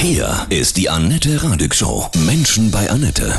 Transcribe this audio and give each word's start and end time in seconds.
Hier 0.00 0.46
ist 0.48 0.76
die 0.76 0.88
Annette 0.88 1.42
Radig 1.42 1.74
Show. 1.74 2.08
Menschen 2.24 2.70
bei 2.70 2.88
Annette. 2.88 3.36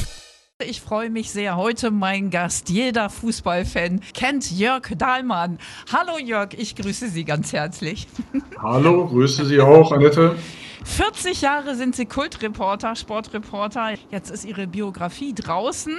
Ich 0.62 0.82
freue 0.82 1.10
mich 1.10 1.32
sehr. 1.32 1.56
Heute 1.56 1.90
mein 1.90 2.32
Gast, 2.32 2.70
jeder 2.70 3.10
Fußballfan 3.10 4.02
kennt 4.14 4.52
Jörg 4.52 4.84
Dahlmann. 4.98 5.58
Hallo 5.90 6.18
Jörg, 6.22 6.50
ich 6.58 6.76
grüße 6.76 7.08
Sie 7.08 7.24
ganz 7.24 7.54
herzlich. 7.54 8.08
Hallo, 8.62 9.08
grüße 9.08 9.46
Sie 9.46 9.62
auch, 9.62 9.94
Annette. 9.94 10.36
40 10.84 11.40
Jahre 11.40 11.76
sind 11.76 11.96
Sie 11.96 12.06
Kultreporter, 12.06 12.94
Sportreporter. 12.98 13.94
Jetzt 14.12 14.30
ist 14.30 14.44
Ihre 14.44 14.68
Biografie 14.68 15.34
draußen 15.34 15.96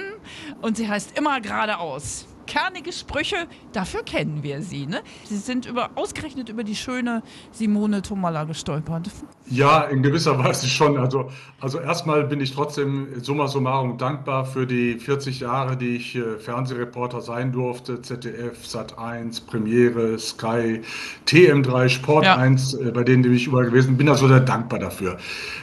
und 0.61 0.77
sie 0.77 0.87
heißt 0.87 1.17
immer 1.17 1.41
geradeaus 1.41 2.27
kernige 2.45 2.91
Sprüche, 2.91 3.47
dafür 3.73 4.03
kennen 4.03 4.43
wir 4.43 4.61
sie. 4.61 4.85
Ne? 4.85 5.01
Sie 5.25 5.37
sind 5.37 5.65
über, 5.65 5.89
ausgerechnet 5.95 6.49
über 6.49 6.63
die 6.63 6.75
schöne 6.75 7.23
Simone 7.51 8.01
Tomalla 8.01 8.43
gestolpert. 8.43 9.09
Ja, 9.47 9.81
in 9.83 10.01
gewisser 10.01 10.37
Weise 10.39 10.67
schon. 10.67 10.97
Also, 10.97 11.29
also 11.59 11.79
erstmal 11.79 12.23
bin 12.23 12.39
ich 12.39 12.53
trotzdem 12.53 13.21
summa 13.21 13.47
summarum 13.47 13.97
dankbar 13.97 14.45
für 14.45 14.65
die 14.65 14.97
40 14.97 15.41
Jahre, 15.41 15.75
die 15.75 15.97
ich 15.97 16.15
äh, 16.15 16.37
Fernsehreporter 16.39 17.21
sein 17.21 17.51
durfte. 17.51 18.01
ZDF, 18.01 18.63
Sat1, 18.65 19.45
Premiere, 19.45 20.17
Sky, 20.19 20.81
TM3, 21.27 21.89
Sport 21.89 22.25
ja. 22.25 22.37
1, 22.37 22.73
äh, 22.75 22.91
bei 22.91 23.03
denen 23.03 23.23
bin 23.23 23.33
ich 23.33 23.47
überall 23.47 23.65
gewesen. 23.65 23.97
Bin 23.97 24.09
also 24.09 24.27
sehr 24.27 24.39
dankbar 24.39 24.79
dafür. 24.79 25.17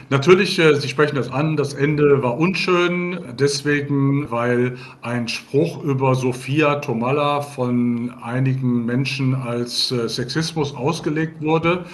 Natürlich, 0.09 0.57
äh, 0.59 0.75
Sie 0.75 0.89
sprechen 0.89 1.15
das 1.15 1.31
an, 1.31 1.57
das 1.57 1.73
Ende 1.73 2.21
war 2.23 2.37
unschön, 2.37 3.19
deswegen, 3.39 4.29
weil 4.31 4.77
ein 5.01 5.27
Spruch 5.27 5.83
über 5.83 6.15
Sophia 6.15 6.68
Tomalla 6.75 7.41
von 7.41 8.11
einigen 8.21 8.85
Menschen 8.85 9.35
als 9.35 9.91
äh, 9.91 10.07
Sexismus 10.07 10.75
ausgelegt 10.75 11.41
wurde. 11.41 11.85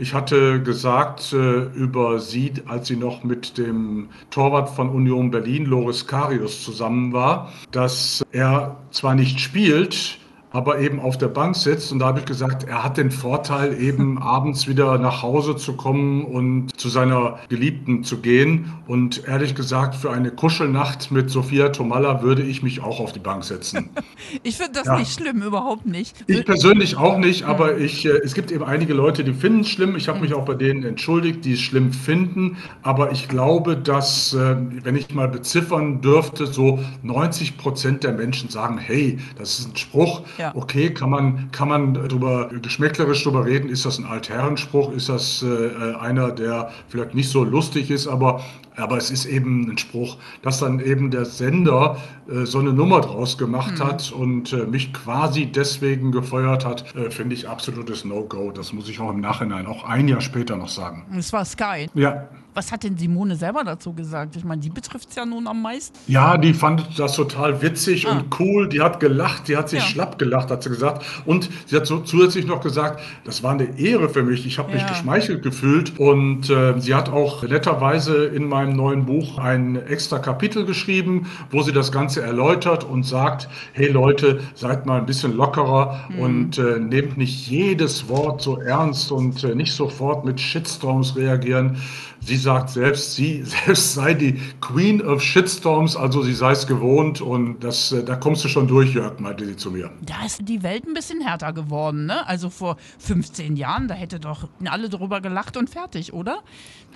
Ich 0.00 0.14
hatte 0.14 0.62
gesagt 0.62 1.32
äh, 1.32 1.64
über 1.74 2.20
sie, 2.20 2.52
als 2.66 2.86
sie 2.86 2.96
noch 2.96 3.24
mit 3.24 3.58
dem 3.58 4.08
Torwart 4.30 4.70
von 4.70 4.90
Union 4.90 5.32
Berlin, 5.32 5.64
Loris 5.64 6.06
Karius, 6.06 6.62
zusammen 6.62 7.12
war, 7.12 7.52
dass 7.72 8.24
er 8.30 8.76
zwar 8.92 9.16
nicht 9.16 9.40
spielt, 9.40 10.18
aber 10.50 10.80
eben 10.80 11.00
auf 11.00 11.18
der 11.18 11.28
Bank 11.28 11.56
sitzt. 11.56 11.92
Und 11.92 11.98
da 11.98 12.06
habe 12.06 12.20
ich 12.20 12.24
gesagt, 12.24 12.64
er 12.64 12.82
hat 12.84 12.96
den 12.96 13.10
Vorteil, 13.10 13.80
eben 13.80 14.18
abends 14.22 14.66
wieder 14.66 14.98
nach 14.98 15.22
Hause 15.22 15.56
zu 15.56 15.74
kommen 15.74 16.24
und 16.24 16.78
zu 16.78 16.88
seiner 16.88 17.38
Geliebten 17.48 18.04
zu 18.04 18.18
gehen. 18.18 18.72
Und 18.86 19.26
ehrlich 19.26 19.54
gesagt, 19.54 19.94
für 19.94 20.10
eine 20.10 20.30
Kuschelnacht 20.30 21.10
mit 21.10 21.30
Sophia 21.30 21.68
Tomalla 21.70 22.22
würde 22.22 22.42
ich 22.42 22.62
mich 22.62 22.82
auch 22.82 23.00
auf 23.00 23.12
die 23.12 23.18
Bank 23.18 23.44
setzen. 23.44 23.90
ich 24.42 24.56
finde 24.56 24.72
das 24.72 24.86
ja. 24.86 24.98
nicht 24.98 25.12
schlimm, 25.12 25.42
überhaupt 25.42 25.86
nicht. 25.86 26.24
Ich 26.26 26.44
persönlich 26.44 26.96
auch 26.96 27.18
nicht, 27.18 27.44
aber 27.44 27.78
ich, 27.78 28.06
äh, 28.06 28.20
es 28.24 28.34
gibt 28.34 28.50
eben 28.50 28.64
einige 28.64 28.94
Leute, 28.94 29.24
die 29.24 29.32
finden 29.32 29.60
es 29.60 29.68
schlimm. 29.68 29.96
Ich 29.96 30.08
habe 30.08 30.20
mich 30.20 30.34
auch 30.34 30.44
bei 30.44 30.54
denen 30.54 30.84
entschuldigt, 30.84 31.44
die 31.44 31.54
es 31.54 31.60
schlimm 31.60 31.92
finden. 31.92 32.56
Aber 32.82 33.12
ich 33.12 33.28
glaube, 33.28 33.76
dass, 33.76 34.32
äh, 34.32 34.56
wenn 34.82 34.96
ich 34.96 35.14
mal 35.14 35.28
beziffern 35.28 36.00
dürfte, 36.00 36.46
so 36.46 36.78
90 37.02 37.58
Prozent 37.58 38.04
der 38.04 38.12
Menschen 38.12 38.48
sagen, 38.48 38.78
hey, 38.78 39.18
das 39.36 39.58
ist 39.58 39.68
ein 39.70 39.76
Spruch, 39.76 40.22
ja. 40.38 40.52
Okay, 40.54 40.90
kann 40.90 41.10
man, 41.10 41.50
kann 41.52 41.68
man 41.68 41.94
drüber, 41.94 42.50
geschmäcklerisch 42.62 43.24
drüber 43.24 43.44
reden, 43.44 43.68
ist 43.68 43.84
das 43.84 43.98
ein 43.98 44.06
Altherrenspruch, 44.06 44.92
ist 44.92 45.08
das 45.08 45.42
äh, 45.42 45.94
einer, 45.96 46.30
der 46.30 46.70
vielleicht 46.88 47.14
nicht 47.14 47.28
so 47.28 47.44
lustig 47.44 47.90
ist, 47.90 48.06
aber, 48.06 48.42
aber 48.78 48.96
es 48.96 49.10
ist 49.10 49.26
eben 49.26 49.70
ein 49.70 49.78
Spruch, 49.78 50.16
dass 50.42 50.60
dann 50.60 50.80
eben 50.80 51.10
der 51.10 51.24
Sender 51.24 51.96
äh, 52.28 52.44
so 52.44 52.58
eine 52.58 52.72
Nummer 52.72 53.00
draus 53.00 53.38
gemacht 53.38 53.78
mhm. 53.78 53.84
hat 53.84 54.12
und 54.12 54.52
äh, 54.52 54.64
mich 54.66 54.92
quasi 54.92 55.46
deswegen 55.46 56.12
gefeuert 56.12 56.64
hat, 56.64 56.94
äh, 56.94 57.10
finde 57.10 57.34
ich 57.34 57.48
absolutes 57.48 58.04
No-Go. 58.04 58.52
Das 58.52 58.72
muss 58.72 58.88
ich 58.88 59.00
auch 59.00 59.10
im 59.10 59.20
Nachhinein, 59.20 59.66
auch 59.66 59.84
ein 59.84 60.08
Jahr 60.08 60.20
später 60.20 60.56
noch 60.56 60.68
sagen. 60.68 61.04
Es 61.16 61.32
war 61.32 61.44
Sky. 61.44 61.88
Ja. 61.94 62.28
Was 62.58 62.72
hat 62.72 62.82
denn 62.82 62.98
Simone 62.98 63.36
selber 63.36 63.62
dazu 63.62 63.92
gesagt? 63.92 64.34
Ich 64.34 64.42
meine, 64.42 64.60
die 64.60 64.68
betrifft 64.68 65.10
es 65.10 65.14
ja 65.14 65.24
nun 65.24 65.46
am 65.46 65.62
meisten. 65.62 65.96
Ja, 66.08 66.36
die 66.36 66.52
fand 66.52 66.98
das 66.98 67.14
total 67.14 67.62
witzig 67.62 68.08
ah. 68.08 68.10
und 68.10 68.40
cool. 68.40 68.68
Die 68.68 68.80
hat 68.80 68.98
gelacht, 68.98 69.46
die 69.46 69.56
hat 69.56 69.68
sich 69.68 69.78
ja. 69.78 69.86
schlapp 69.86 70.18
gelacht, 70.18 70.50
hat 70.50 70.64
sie 70.64 70.70
gesagt. 70.70 71.04
Und 71.24 71.48
sie 71.66 71.76
hat 71.76 71.86
so 71.86 72.00
zusätzlich 72.00 72.46
noch 72.46 72.60
gesagt, 72.60 73.00
das 73.22 73.44
war 73.44 73.52
eine 73.52 73.78
Ehre 73.78 74.08
für 74.08 74.24
mich. 74.24 74.44
Ich 74.44 74.58
habe 74.58 74.72
mich 74.72 74.84
geschmeichelt 74.84 75.44
gefühlt. 75.44 76.00
Und 76.00 76.50
äh, 76.50 76.74
sie 76.80 76.96
hat 76.96 77.10
auch 77.10 77.44
netterweise 77.44 78.24
in 78.26 78.48
meinem 78.48 78.67
neuen 78.76 79.06
Buch 79.06 79.38
ein 79.38 79.76
extra 79.86 80.18
Kapitel 80.18 80.64
geschrieben, 80.64 81.26
wo 81.50 81.62
sie 81.62 81.72
das 81.72 81.92
Ganze 81.92 82.22
erläutert 82.22 82.84
und 82.84 83.04
sagt, 83.04 83.48
hey 83.72 83.88
Leute, 83.88 84.40
seid 84.54 84.86
mal 84.86 84.98
ein 84.98 85.06
bisschen 85.06 85.36
lockerer 85.36 86.08
mhm. 86.08 86.18
und 86.20 86.58
äh, 86.58 86.78
nehmt 86.78 87.16
nicht 87.16 87.48
jedes 87.48 88.08
Wort 88.08 88.42
so 88.42 88.58
ernst 88.58 89.12
und 89.12 89.44
äh, 89.44 89.54
nicht 89.54 89.72
sofort 89.72 90.24
mit 90.24 90.40
Shitstorms 90.40 91.16
reagieren. 91.16 91.78
Sie 92.20 92.36
sagt 92.36 92.70
selbst, 92.70 93.14
sie 93.14 93.42
selbst 93.64 93.94
sei 93.94 94.14
die 94.14 94.40
Queen 94.60 95.00
of 95.00 95.22
Shitstorms, 95.22 95.96
also 95.96 96.22
sie 96.22 96.34
sei 96.34 96.52
es 96.52 96.66
gewohnt 96.66 97.20
und 97.20 97.60
das, 97.60 97.92
äh, 97.92 98.04
da 98.04 98.16
kommst 98.16 98.44
du 98.44 98.48
schon 98.48 98.66
durch, 98.66 98.94
Jörg, 98.94 99.18
meinte 99.20 99.46
sie 99.46 99.56
zu 99.56 99.70
mir. 99.70 99.90
Da 100.02 100.26
ist 100.26 100.40
die 100.42 100.62
Welt 100.62 100.86
ein 100.86 100.94
bisschen 100.94 101.20
härter 101.20 101.52
geworden, 101.52 102.06
ne? 102.06 102.26
Also 102.26 102.50
vor 102.50 102.76
15 102.98 103.56
Jahren, 103.56 103.88
da 103.88 103.94
hätte 103.94 104.20
doch 104.20 104.48
alle 104.64 104.88
drüber 104.88 105.20
gelacht 105.20 105.56
und 105.56 105.70
fertig, 105.70 106.12
oder? 106.12 106.40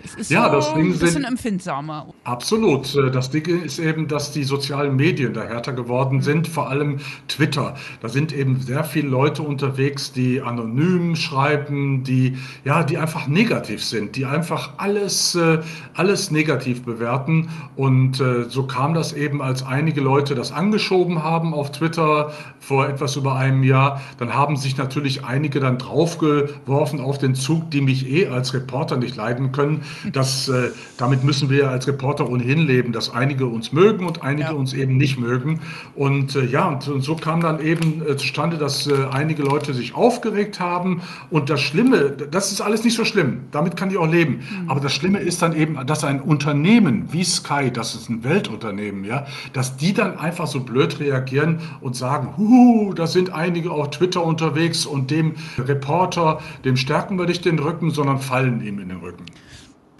Es 0.04 0.14
ist 0.14 0.30
ja, 0.30 0.48
so 0.48 0.56
das 0.56 0.74
Ding 0.74 0.86
ein 0.86 0.98
bisschen 0.98 1.12
sind, 1.12 1.24
empfindsamer. 1.66 2.06
Absolut. 2.24 2.96
Das 3.14 3.30
Ding 3.30 3.46
ist 3.64 3.78
eben, 3.78 4.08
dass 4.08 4.32
die 4.32 4.44
sozialen 4.44 4.96
Medien 4.96 5.34
da 5.34 5.42
härter 5.42 5.72
geworden 5.72 6.18
mhm. 6.18 6.22
sind, 6.22 6.48
vor 6.48 6.68
allem 6.68 6.98
Twitter. 7.28 7.74
Da 8.00 8.08
sind 8.08 8.32
eben 8.32 8.60
sehr 8.60 8.84
viele 8.84 9.08
Leute 9.08 9.42
unterwegs, 9.42 10.12
die 10.12 10.40
anonym 10.40 11.16
schreiben, 11.16 12.04
die, 12.04 12.36
ja, 12.64 12.82
die 12.82 12.98
einfach 12.98 13.26
negativ 13.26 13.84
sind, 13.84 14.16
die 14.16 14.26
einfach 14.26 14.74
alles, 14.78 15.34
äh, 15.34 15.60
alles 15.94 16.30
negativ 16.30 16.82
bewerten. 16.82 17.48
Und 17.76 18.20
äh, 18.20 18.44
so 18.48 18.66
kam 18.66 18.94
das 18.94 19.12
eben, 19.12 19.42
als 19.42 19.64
einige 19.64 20.00
Leute 20.00 20.34
das 20.34 20.52
angeschoben 20.52 21.22
haben 21.22 21.54
auf 21.54 21.72
Twitter 21.72 22.32
vor 22.60 22.88
etwas 22.88 23.16
über 23.16 23.34
einem 23.36 23.62
Jahr. 23.64 24.00
Dann 24.18 24.34
haben 24.34 24.56
sich 24.56 24.76
natürlich 24.76 25.24
einige 25.24 25.60
dann 25.60 25.78
draufgeworfen 25.78 27.00
auf 27.00 27.18
den 27.18 27.34
Zug, 27.34 27.70
die 27.70 27.80
mich 27.80 28.08
eh 28.08 28.28
als 28.28 28.54
Reporter 28.54 28.96
nicht 28.96 29.16
leiden 29.16 29.52
können 29.52 29.82
das, 30.12 30.48
äh, 30.48 30.70
damit 30.96 31.24
müssen 31.24 31.41
wir 31.50 31.70
als 31.70 31.86
Reporter 31.86 32.28
ohnehin 32.28 32.58
leben, 32.58 32.92
dass 32.92 33.12
einige 33.12 33.46
uns 33.46 33.72
mögen 33.72 34.06
und 34.06 34.22
einige 34.22 34.48
ja. 34.48 34.52
uns 34.52 34.72
eben 34.72 34.96
nicht 34.96 35.18
mögen. 35.18 35.60
Und 35.94 36.36
äh, 36.36 36.44
ja, 36.44 36.68
und, 36.68 36.86
und, 36.88 37.02
so 37.02 37.16
kam 37.16 37.40
dann 37.40 37.60
eben 37.60 38.02
äh, 38.06 38.16
zustande, 38.16 38.56
dass 38.56 38.86
äh, 38.86 39.06
einige 39.10 39.42
Leute 39.42 39.74
sich 39.74 39.94
aufgeregt 39.94 40.60
haben. 40.60 41.02
Und 41.30 41.50
das 41.50 41.60
Schlimme, 41.60 42.10
das 42.10 42.52
ist 42.52 42.60
alles 42.60 42.84
nicht 42.84 42.96
so 42.96 43.04
schlimm. 43.04 43.42
Damit 43.50 43.76
kann 43.76 43.90
ich 43.90 43.96
auch 43.96 44.10
leben. 44.10 44.40
Mhm. 44.40 44.70
Aber 44.70 44.80
das 44.80 44.92
Schlimme 44.92 45.18
ist 45.18 45.42
dann 45.42 45.54
eben, 45.54 45.78
dass 45.86 46.04
ein 46.04 46.20
Unternehmen 46.20 47.08
wie 47.12 47.24
Sky, 47.24 47.70
das 47.72 47.94
ist 47.94 48.08
ein 48.08 48.24
Weltunternehmen, 48.24 49.04
ja, 49.04 49.26
dass 49.52 49.76
die 49.76 49.92
dann 49.92 50.18
einfach 50.18 50.46
so 50.46 50.60
blöd 50.60 51.00
reagieren 51.00 51.60
und 51.80 51.96
sagen, 51.96 52.36
Huhu, 52.36 52.92
da 52.94 53.06
sind 53.06 53.32
einige 53.32 53.70
auf 53.70 53.90
Twitter 53.90 54.24
unterwegs 54.24 54.86
und 54.86 55.10
dem 55.10 55.34
Reporter, 55.58 56.40
dem 56.64 56.76
stärken 56.76 57.18
wir 57.18 57.26
nicht 57.26 57.44
den 57.44 57.58
Rücken, 57.58 57.90
sondern 57.90 58.18
fallen 58.18 58.64
ihm 58.64 58.78
in 58.78 58.88
den 58.88 58.98
Rücken. 58.98 59.24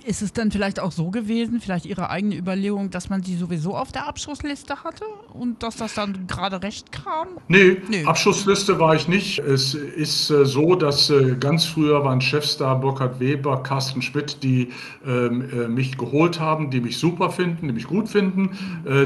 Ist 0.04 0.20
es 0.20 0.32
dann 0.32 0.50
vielleicht 0.50 0.80
auch 0.80 0.90
so 0.90 1.10
gewesen, 1.10 1.60
vielleicht 1.60 1.86
Ihre 1.86 2.10
eigene 2.10 2.36
Überlegung, 2.36 2.90
dass 2.90 3.08
man 3.08 3.22
sie 3.22 3.36
sowieso 3.36 3.76
auf 3.76 3.92
der 3.92 4.08
Abschussliste 4.08 4.82
hatte 4.82 5.04
und 5.32 5.62
dass 5.62 5.76
das 5.76 5.94
dann 5.94 6.26
gerade 6.26 6.62
recht 6.62 6.90
kam? 6.90 7.28
Nee, 7.48 7.76
nee. 7.88 8.04
Abschussliste 8.04 8.80
war 8.80 8.96
ich 8.96 9.06
nicht. 9.06 9.38
Es 9.38 9.74
ist 9.74 10.30
äh, 10.30 10.44
so, 10.44 10.74
dass 10.74 11.10
äh, 11.10 11.36
ganz 11.38 11.64
früher 11.66 12.04
waren 12.04 12.20
Chefstar 12.20 12.80
Burkhard 12.80 13.20
Weber, 13.20 13.62
Carsten 13.62 14.02
Schmidt, 14.02 14.42
die 14.42 14.70
ähm, 15.06 15.48
äh, 15.52 15.68
mich 15.68 15.96
geholt 15.96 16.40
haben, 16.40 16.70
die 16.70 16.80
mich 16.80 16.98
super 16.98 17.30
finden, 17.30 17.68
die 17.68 17.74
mich 17.74 17.86
gut 17.86 18.08
finden. 18.08 18.50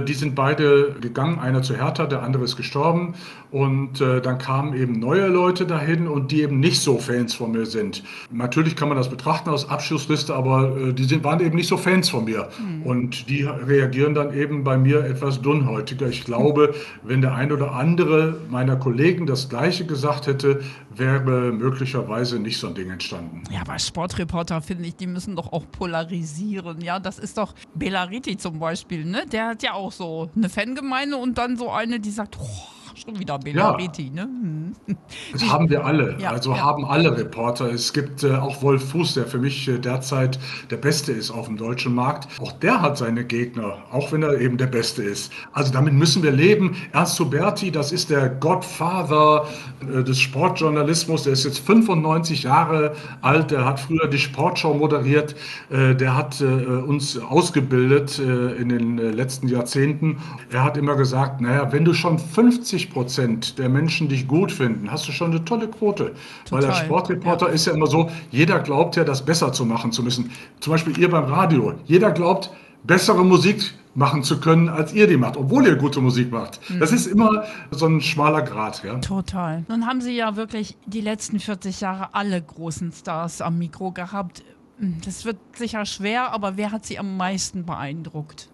Die 0.06 0.14
sind 0.14 0.34
beide 0.34 0.94
gegangen, 1.00 1.38
einer 1.38 1.62
zu 1.62 1.76
Hertha, 1.76 2.06
der 2.06 2.22
andere 2.22 2.44
ist 2.44 2.56
gestorben. 2.56 3.14
Und 3.50 4.00
dann 4.00 4.38
kamen 4.38 4.74
eben 4.74 4.98
neue 4.98 5.28
Leute 5.28 5.66
dahin 5.66 6.08
und 6.08 6.30
die 6.30 6.42
eben 6.42 6.60
nicht 6.60 6.80
so 6.80 6.98
Fans 6.98 7.34
von 7.34 7.52
mir 7.52 7.66
sind. 7.66 8.02
Natürlich 8.30 8.76
kann 8.76 8.88
man 8.88 8.96
das 8.96 9.08
betrachten 9.08 9.50
als 9.50 9.68
Abschussliste, 9.68 10.34
aber 10.34 10.76
die 10.92 11.04
sind, 11.04 11.24
waren 11.24 11.41
eben 11.41 11.56
nicht 11.56 11.69
so 11.69 11.76
Fans 11.76 12.08
von 12.08 12.24
mir. 12.24 12.49
Mhm. 12.58 12.82
Und 12.82 13.28
die 13.28 13.43
reagieren 13.43 14.14
dann 14.14 14.34
eben 14.34 14.64
bei 14.64 14.76
mir 14.76 15.05
etwas 15.05 15.43
dünnhäutiger. 15.43 16.08
Ich 16.08 16.25
glaube, 16.25 16.75
wenn 17.02 17.20
der 17.20 17.34
ein 17.34 17.52
oder 17.52 17.72
andere 17.72 18.40
meiner 18.50 18.76
Kollegen 18.76 19.26
das 19.26 19.49
Gleiche 19.49 19.87
gesagt 19.87 20.26
hätte, 20.26 20.62
wäre 20.94 21.52
möglicherweise 21.52 22.38
nicht 22.38 22.58
so 22.58 22.69
ein 22.69 22.75
Ding 22.75 22.90
entstanden. 22.90 23.43
Ja, 23.50 23.61
aber 23.61 23.78
Sportreporter, 23.78 24.61
finde 24.61 24.87
ich, 24.87 24.96
die 24.96 25.06
müssen 25.06 25.37
doch 25.37 25.52
auch 25.52 25.64
polarisieren. 25.70 26.81
Ja, 26.81 26.99
das 26.99 27.19
ist 27.19 27.38
doch 27.38 27.55
Belariti 27.75 28.37
zum 28.37 28.58
Beispiel, 28.58 29.05
ne? 29.05 29.25
Der 29.31 29.49
hat 29.49 29.62
ja 29.62 29.75
auch 29.75 29.93
so 29.93 30.31
eine 30.34 30.49
Fangemeinde 30.49 31.16
und 31.16 31.38
dann 31.38 31.56
so 31.56 31.70
eine, 31.70 32.00
die 32.00 32.11
sagt, 32.11 32.38
oh, 32.40 32.75
schon 32.96 33.19
wieder 33.19 33.38
Belariti, 33.38 34.10
ja. 34.14 34.25
ne? 34.25 34.31
Hm. 34.87 34.96
Das 35.32 35.48
haben 35.48 35.69
wir 35.69 35.84
alle. 35.84 36.16
Ja, 36.19 36.31
also 36.31 36.52
ja. 36.52 36.60
haben 36.60 36.84
alle 36.84 37.16
Reporter. 37.16 37.70
Es 37.72 37.93
gibt 37.93 38.22
äh, 38.22 38.34
auch 38.34 38.62
Wolf 38.62 38.90
Fuß, 38.90 39.14
der 39.14 39.26
für 39.26 39.38
mich 39.38 39.69
äh, 39.69 39.78
derzeit 39.78 40.38
der 40.70 40.76
Beste 40.76 41.12
ist 41.12 41.31
auf 41.31 41.46
dem 41.46 41.56
deutschen 41.56 41.94
Markt. 41.94 42.28
Auch 42.40 42.52
der 42.52 42.81
hat 42.81 42.96
seine 42.96 43.25
Gegner, 43.25 43.78
auch 43.93 44.12
wenn 44.12 44.22
er 44.22 44.40
eben 44.40 44.56
der 44.56 44.66
Beste 44.66 45.02
ist. 45.02 45.32
Also 45.52 45.72
damit 45.72 45.94
müssen 45.94 46.22
wir 46.22 46.32
leben. 46.32 46.76
Ernst 46.93 47.20
Huberti, 47.20 47.70
das 47.70 47.93
ist 47.93 48.10
der 48.10 48.28
Godfather 48.28 49.46
äh, 49.81 50.02
des 50.02 50.19
Sportjournalismus. 50.20 51.25
Der 51.25 51.34
ist 51.34 51.44
jetzt 51.44 51.58
95 51.58 52.44
Jahre 52.44 52.94
alt. 53.20 53.50
Der 53.50 53.64
hat 53.64 53.81
früher 53.81 54.08
die 54.08 54.19
Sportschau 54.19 54.75
moderiert. 54.75 55.34
Äh, 55.70 55.94
der 55.94 56.16
hat 56.16 56.40
äh, 56.40 56.44
uns 56.44 57.19
ausgebildet 57.19 58.19
äh, 58.19 58.54
in 58.56 58.69
den 58.70 58.96
letzten 58.96 59.49
Jahrzehnten. 59.49 60.19
Er 60.50 60.64
hat 60.64 60.76
immer 60.76 60.96
gesagt, 60.96 61.40
naja, 61.40 61.72
wenn 61.72 61.84
du 61.84 61.92
schon 61.92 62.19
50 62.19 62.86
Prozent 62.91 63.59
der 63.59 63.69
Menschen 63.69 64.09
dich 64.09 64.27
gut 64.27 64.53
finden, 64.53 64.91
hast 64.91 65.06
du 65.09 65.12
schon 65.12 65.31
eine 65.31 65.44
tolle 65.44 65.69
Quote. 65.69 66.15
Total. 66.44 66.50
Weil 66.50 66.61
der 66.69 66.75
Sportreporter 66.75 67.49
ja. 67.49 67.53
ist 67.53 67.67
ja 67.67 67.73
immer 67.73 67.87
so, 67.87 68.11
jeder 68.31 68.61
glaubt 68.61 68.97
ja, 68.97 69.05
das 69.05 69.25
besser 69.25 69.53
zu 69.53 69.65
machen 69.65 69.93
zu 69.93 70.03
müssen. 70.03 70.31
Zum 70.61 70.73
Beispiel 70.73 70.99
ihr 70.99 71.11
beim 71.11 71.25
Radio. 71.25 71.75
Jeder 71.85 72.11
glaubt, 72.12 72.50
bessere 72.85 73.25
Musik 73.25 73.75
machen 73.94 74.23
zu 74.23 74.41
können, 74.41 74.69
als 74.69 74.93
ihr 74.93 75.06
die 75.06 75.17
macht, 75.17 75.37
obwohl 75.37 75.67
ihr 75.67 75.77
gute 75.77 76.00
Musik 76.00 76.31
macht. 76.31 76.61
Mhm. 76.69 76.81
Das 76.81 76.93
ist 76.93 77.06
immer 77.06 77.44
so 77.71 77.87
ein 77.87 78.00
schmaler 78.00 78.43
Grat. 78.43 78.85
Ja? 78.85 78.99
Total. 78.99 79.65
Nun 79.69 79.87
haben 79.87 80.00
Sie 80.00 80.15
ja 80.15 80.37
wirklich 80.37 80.77
die 80.87 81.00
letzten 81.00 81.41
40 81.41 81.81
Jahre 81.81 82.15
alle 82.15 82.41
großen 82.41 82.93
Stars 82.93 83.41
am 83.41 83.59
Mikro 83.59 83.93
gehabt. 83.93 84.44
Das 85.05 85.25
wird 85.25 85.38
sicher 85.55 85.87
schwer, 85.87 86.33
aber 86.33 86.59
wer 86.59 86.71
hat 86.71 86.85
Sie 86.85 86.99
am 86.99 87.17
meisten 87.17 87.65
beeindruckt? 87.65 88.50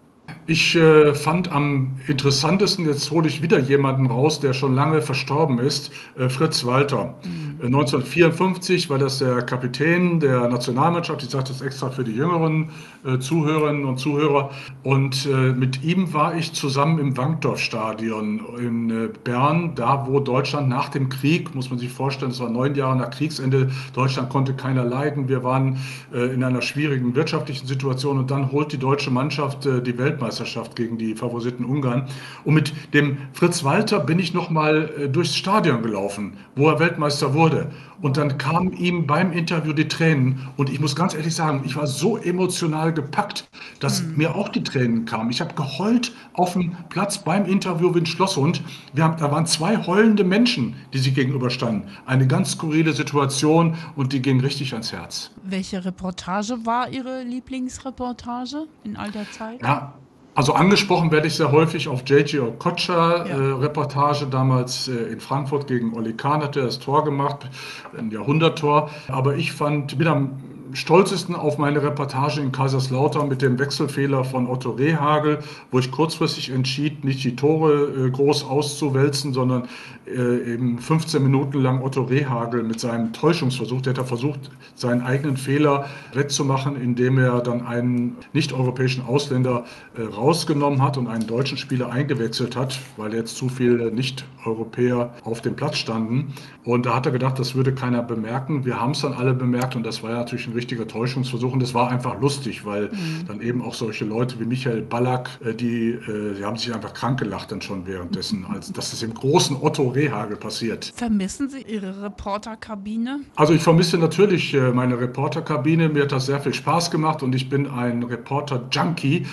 Ich 0.46 0.74
äh, 0.74 1.14
fand 1.14 1.52
am 1.52 1.92
interessantesten, 2.08 2.84
jetzt 2.86 3.10
hole 3.12 3.28
ich 3.28 3.42
wieder 3.42 3.60
jemanden 3.60 4.06
raus, 4.06 4.40
der 4.40 4.54
schon 4.54 4.74
lange 4.74 5.00
verstorben 5.00 5.60
ist, 5.60 5.92
äh, 6.18 6.28
Fritz 6.28 6.64
Walter. 6.64 7.14
Mhm. 7.24 7.60
Äh, 7.62 7.66
1954 7.66 8.90
war 8.90 8.98
das 8.98 9.18
der 9.18 9.42
Kapitän 9.42 10.18
der 10.18 10.48
Nationalmannschaft. 10.48 11.22
Ich 11.22 11.30
sage 11.30 11.44
das 11.46 11.60
extra 11.60 11.90
für 11.90 12.02
die 12.02 12.12
jüngeren 12.12 12.70
äh, 13.04 13.18
Zuhörerinnen 13.18 13.84
und 13.84 13.98
Zuhörer. 13.98 14.50
Und 14.82 15.26
äh, 15.26 15.52
mit 15.52 15.84
ihm 15.84 16.12
war 16.12 16.34
ich 16.36 16.52
zusammen 16.52 16.98
im 16.98 17.16
Wankdorf-Stadion 17.16 18.40
in 18.58 18.90
äh, 18.90 19.08
Bern, 19.22 19.76
da 19.76 20.06
wo 20.08 20.18
Deutschland 20.18 20.68
nach 20.68 20.88
dem 20.88 21.08
Krieg, 21.08 21.54
muss 21.54 21.70
man 21.70 21.78
sich 21.78 21.92
vorstellen, 21.92 22.32
es 22.32 22.40
war 22.40 22.50
neun 22.50 22.74
Jahre 22.74 22.96
nach 22.96 23.10
Kriegsende, 23.10 23.70
Deutschland 23.94 24.28
konnte 24.28 24.54
keiner 24.54 24.84
leiden. 24.84 25.28
Wir 25.28 25.44
waren 25.44 25.78
in 26.12 26.42
einer 26.44 26.62
schwierigen 26.62 27.14
wirtschaftlichen 27.14 27.66
Situation 27.66 28.18
und 28.18 28.30
dann 28.30 28.50
holt 28.52 28.72
die 28.72 28.78
deutsche 28.78 29.10
Mannschaft 29.10 29.64
die 29.64 29.98
Weltmeisterschaft 29.98 30.11
Weltmeisterschaft 30.12 30.76
gegen 30.76 30.98
die 30.98 31.14
Favorisiten 31.14 31.64
Ungarn. 31.64 32.06
Und 32.44 32.54
mit 32.54 32.72
dem 32.94 33.18
Fritz 33.32 33.64
Walter 33.64 34.00
bin 34.00 34.18
ich 34.18 34.34
nochmal 34.34 34.90
äh, 34.98 35.08
durchs 35.08 35.36
Stadion 35.36 35.82
gelaufen, 35.82 36.36
wo 36.54 36.68
er 36.68 36.78
Weltmeister 36.78 37.34
wurde. 37.34 37.70
Und 38.02 38.16
dann 38.16 38.36
kamen 38.36 38.72
ihm 38.72 39.06
beim 39.06 39.32
Interview 39.32 39.72
die 39.72 39.86
Tränen. 39.86 40.48
Und 40.56 40.70
ich 40.70 40.80
muss 40.80 40.96
ganz 40.96 41.14
ehrlich 41.14 41.34
sagen, 41.34 41.62
ich 41.64 41.76
war 41.76 41.86
so 41.86 42.16
emotional 42.16 42.92
gepackt, 42.92 43.48
dass 43.78 44.02
mhm. 44.02 44.16
mir 44.16 44.34
auch 44.34 44.48
die 44.48 44.62
Tränen 44.62 45.04
kamen. 45.04 45.30
Ich 45.30 45.40
habe 45.40 45.54
geheult 45.54 46.12
auf 46.32 46.54
dem 46.54 46.76
Platz 46.88 47.18
beim 47.18 47.46
Interview 47.46 47.94
wie 47.94 48.00
ein 48.00 48.06
Schlosshund. 48.06 48.62
Wir 48.92 49.04
haben, 49.04 49.18
da 49.18 49.30
waren 49.30 49.46
zwei 49.46 49.76
heulende 49.86 50.24
Menschen, 50.24 50.74
die 50.92 50.98
sich 50.98 51.14
gegenüberstanden. 51.14 51.88
Eine 52.04 52.26
ganz 52.26 52.52
skurrile 52.52 52.92
Situation 52.92 53.76
und 53.94 54.12
die 54.12 54.20
ging 54.20 54.40
richtig 54.40 54.72
ans 54.72 54.92
Herz. 54.92 55.30
Welche 55.44 55.84
Reportage 55.84 56.66
war 56.66 56.88
Ihre 56.88 57.22
Lieblingsreportage 57.22 58.66
in 58.82 58.96
all 58.96 59.12
der 59.12 59.30
Zeit? 59.30 59.62
Ja, 59.62 59.94
also 60.34 60.54
angesprochen 60.54 61.10
werde 61.10 61.26
ich 61.26 61.34
sehr 61.34 61.52
häufig 61.52 61.88
auf 61.88 62.02
J.J. 62.06 62.40
Okocha 62.40 63.26
ja. 63.26 63.34
äh, 63.34 63.52
Reportage 63.52 64.26
damals 64.26 64.88
äh, 64.88 65.12
in 65.12 65.20
Frankfurt 65.20 65.66
gegen 65.66 65.94
Oli 65.94 66.14
Kahn 66.14 66.42
hat 66.42 66.56
er 66.56 66.64
das 66.64 66.78
Tor 66.78 67.04
gemacht, 67.04 67.48
ein 67.96 68.10
Jahrhunderttor. 68.10 68.90
Aber 69.08 69.36
ich 69.36 69.52
fand, 69.52 69.98
bin 69.98 70.08
am 70.08 70.38
stolzesten 70.74 71.34
auf 71.34 71.58
meine 71.58 71.82
Reportage 71.82 72.40
in 72.40 72.52
Kaiserslautern 72.52 73.28
mit 73.28 73.42
dem 73.42 73.58
Wechselfehler 73.58 74.24
von 74.24 74.46
Otto 74.46 74.70
Rehagel, 74.70 75.38
wo 75.70 75.78
ich 75.78 75.90
kurzfristig 75.90 76.50
entschied, 76.50 77.04
nicht 77.04 77.22
die 77.24 77.36
Tore 77.36 78.06
äh, 78.06 78.10
groß 78.10 78.44
auszuwälzen, 78.44 79.32
sondern 79.32 79.68
äh, 80.06 80.54
eben 80.54 80.78
15 80.78 81.22
Minuten 81.22 81.60
lang 81.60 81.80
Otto 81.80 82.02
Rehagel 82.02 82.62
mit 82.62 82.80
seinem 82.80 83.12
Täuschungsversuch, 83.12 83.82
der 83.82 83.94
hat 83.94 84.08
versucht, 84.08 84.50
seinen 84.74 85.02
eigenen 85.02 85.36
Fehler 85.36 85.86
wettzumachen, 86.12 86.80
indem 86.80 87.18
er 87.18 87.40
dann 87.40 87.66
einen 87.66 88.16
nicht-europäischen 88.32 89.04
Ausländer 89.04 89.64
äh, 89.96 90.02
rausgenommen 90.02 90.82
hat 90.82 90.96
und 90.96 91.06
einen 91.06 91.26
deutschen 91.26 91.56
Spieler 91.56 91.90
eingewechselt 91.90 92.56
hat, 92.56 92.78
weil 92.96 93.14
jetzt 93.14 93.36
zu 93.36 93.48
viele 93.48 93.92
Nicht-Europäer 93.92 95.12
auf 95.24 95.40
dem 95.40 95.54
Platz 95.54 95.78
standen. 95.78 96.32
Und 96.64 96.86
da 96.86 96.96
hat 96.96 97.06
er 97.06 97.12
gedacht, 97.12 97.38
das 97.38 97.54
würde 97.54 97.74
keiner 97.74 98.02
bemerken. 98.02 98.64
Wir 98.64 98.80
haben 98.80 98.92
es 98.92 99.02
dann 99.02 99.12
alle 99.12 99.34
bemerkt 99.34 99.76
und 99.76 99.84
das 99.84 100.02
war 100.02 100.10
ja 100.10 100.16
natürlich 100.18 100.46
ein 100.46 100.54
richtiger 100.62 100.86
Täuschungsversuch 100.86 101.52
und 101.52 101.60
das 101.60 101.74
war 101.74 101.90
einfach 101.90 102.20
lustig, 102.20 102.64
weil 102.64 102.84
mhm. 102.84 103.26
dann 103.26 103.40
eben 103.40 103.62
auch 103.62 103.74
solche 103.74 104.04
Leute 104.04 104.38
wie 104.38 104.44
Michael 104.44 104.82
Ballack, 104.82 105.28
äh, 105.44 105.54
die, 105.54 105.90
äh, 105.90 106.34
die 106.38 106.44
haben 106.44 106.56
sich 106.56 106.72
einfach 106.72 106.94
krank 106.94 107.18
gelacht 107.18 107.50
dann 107.50 107.60
schon 107.60 107.84
währenddessen, 107.86 108.46
als 108.52 108.72
dass 108.72 108.92
es 108.92 109.02
im 109.02 109.12
großen 109.12 109.56
Otto 109.60 109.88
Rehagel 109.88 110.36
passiert. 110.36 110.92
Vermissen 110.94 111.48
Sie 111.48 111.62
Ihre 111.62 112.00
Reporterkabine? 112.02 113.20
Also 113.34 113.54
ich 113.54 113.62
vermisse 113.62 113.98
natürlich 113.98 114.54
äh, 114.54 114.70
meine 114.70 115.00
Reporterkabine. 115.00 115.88
Mir 115.88 116.04
hat 116.04 116.12
das 116.12 116.26
sehr 116.26 116.40
viel 116.40 116.54
Spaß 116.54 116.92
gemacht 116.92 117.24
und 117.24 117.34
ich 117.34 117.48
bin 117.48 117.66
ein 117.66 118.02
Reporter-Junkie. 118.04 119.26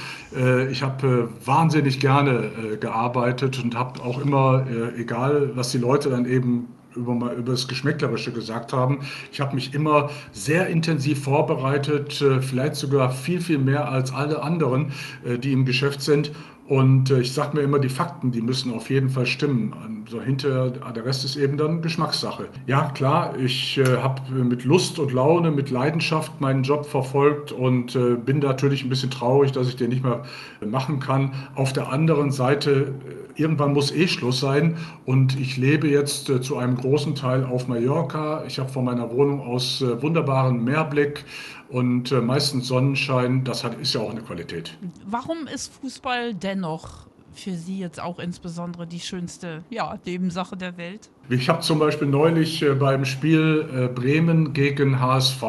Ich 0.72 0.84
habe 0.84 1.30
wahnsinnig 1.44 2.00
gerne 2.00 2.78
gearbeitet 2.80 3.62
und 3.64 3.76
habe 3.76 4.02
auch 4.02 4.22
immer, 4.22 4.66
egal 4.96 5.52
was 5.56 5.72
die 5.72 5.80
Leute 5.80 6.10
dann 6.10 6.26
eben 6.26 6.68
über, 6.96 7.34
über 7.34 7.52
das 7.52 7.68
Geschmäcklerische 7.68 8.32
gesagt 8.32 8.74
haben. 8.74 9.00
Ich 9.32 9.40
habe 9.40 9.56
mich 9.56 9.74
immer 9.74 10.10
sehr 10.32 10.68
intensiv 10.68 11.24
vorbereitet, 11.24 12.22
äh, 12.22 12.42
vielleicht 12.42 12.76
sogar 12.76 13.12
viel, 13.12 13.42
viel 13.42 13.58
mehr 13.60 13.90
als 13.90 14.12
alle 14.12 14.42
anderen, 14.42 14.92
äh, 15.26 15.38
die 15.38 15.54
im 15.54 15.66
Geschäft 15.66 16.02
sind. 16.02 16.32
Und 16.70 17.10
äh, 17.10 17.22
ich 17.22 17.34
sage 17.34 17.58
mir 17.58 17.64
immer, 17.64 17.80
die 17.80 17.90
Fakten, 17.90 18.32
die 18.32 18.44
müssen 18.44 18.72
auf 18.72 18.92
jeden 18.92 19.10
Fall 19.10 19.26
stimmen. 19.26 19.74
Also 20.06 20.22
hinter, 20.22 20.70
der 20.70 21.04
Rest 21.04 21.26
ist 21.26 21.36
eben 21.36 21.58
dann 21.58 21.82
Geschmackssache. 21.82 22.46
Ja, 22.68 22.92
klar, 22.92 23.36
ich 23.40 23.80
äh, 23.80 23.98
habe 23.98 24.32
mit 24.32 24.66
Lust 24.66 25.00
und 25.00 25.12
Laune, 25.12 25.50
mit 25.50 25.72
Leidenschaft 25.72 26.40
meinen 26.40 26.62
Job 26.62 26.86
verfolgt 26.86 27.52
und 27.52 27.96
äh, 27.96 28.14
bin 28.14 28.38
natürlich 28.38 28.84
ein 28.84 28.90
bisschen 28.90 29.10
traurig, 29.10 29.52
dass 29.52 29.68
ich 29.68 29.78
den 29.78 29.90
nicht 29.90 30.04
mehr 30.04 30.22
machen 30.64 31.00
kann. 31.00 31.34
Auf 31.56 31.74
der 31.74 31.92
anderen 31.92 32.30
Seite, 32.30 32.94
äh, 33.36 33.42
irgendwann 33.42 33.74
muss 33.74 33.92
eh 33.92 34.08
Schluss 34.08 34.40
sein 34.40 34.78
und 35.06 35.40
ich 35.40 35.58
lebe 35.58 35.88
jetzt 35.88 36.30
äh, 36.30 36.40
zu 36.40 36.58
einem 36.58 36.76
großen 36.76 37.16
Teil 37.16 37.46
auf 37.46 37.68
Mallorca. 37.68 38.44
Ich 38.46 38.60
habe 38.60 38.70
von 38.70 38.86
meiner 38.86 39.10
Wohnung 39.10 39.42
aus 39.42 39.82
äh, 39.82 40.00
wunderbaren 40.04 40.64
Mehrblick 40.64 41.26
und 41.70 42.12
äh, 42.12 42.22
meistens 42.22 42.68
Sonnenschein, 42.68 43.44
das 43.44 43.64
hat, 43.64 43.80
ist 43.80 43.94
ja 43.94 44.02
auch 44.02 44.10
eine 44.10 44.22
Qualität. 44.22 44.78
Warum 45.06 45.48
ist 45.48 45.72
Fußball 45.74 46.34
dennoch 46.34 47.08
für 47.34 47.56
Sie 47.56 47.80
jetzt 47.80 48.00
auch 48.00 48.20
insbesondere 48.20 48.88
die 48.88 49.00
schönste 49.00 49.64
ja, 49.70 49.98
Nebensache 50.06 50.58
der 50.58 50.78
Welt? 50.78 51.10
Ich 51.32 51.48
habe 51.48 51.60
zum 51.60 51.78
Beispiel 51.78 52.08
neulich 52.08 52.64
äh, 52.64 52.74
beim 52.74 53.06
Spiel 53.06 53.70
äh, 53.72 53.88
Bremen 53.88 54.52
gegen 54.54 55.00
HSV, 55.00 55.44